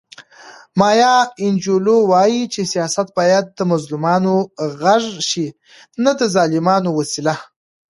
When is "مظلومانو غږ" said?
3.71-5.03